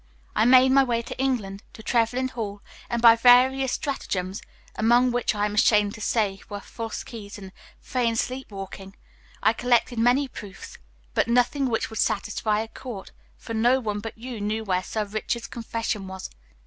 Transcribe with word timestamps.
I 0.35 0.45
made 0.45 0.71
my 0.71 0.81
way 0.83 1.03
to 1.03 1.19
England, 1.19 1.61
to 1.73 1.83
Trevlyn 1.83 2.29
Hall, 2.29 2.63
and 2.89 3.03
by 3.03 3.15
various 3.15 3.73
stratagems 3.73 4.41
(among 4.75 5.11
which, 5.11 5.35
I 5.35 5.45
am 5.45 5.53
ashamed 5.53 5.93
to 5.93 6.01
say, 6.01 6.41
were 6.49 6.59
false 6.59 7.03
keys 7.03 7.37
and 7.37 7.51
feigned 7.79 8.17
sleepwalking) 8.17 8.95
I 9.43 9.53
collected 9.53 9.99
many 9.99 10.27
proofs, 10.27 10.79
but 11.13 11.27
nothing 11.27 11.69
which 11.69 11.91
would 11.91 11.99
satisfy 11.99 12.61
a 12.61 12.67
court, 12.67 13.11
for 13.37 13.53
no 13.53 13.79
one 13.79 13.99
but 13.99 14.17
you 14.17 14.41
knew 14.41 14.63
where 14.63 14.81
Sir 14.81 15.05
Richard's 15.05 15.45
confession 15.45 16.07
was. 16.07 16.31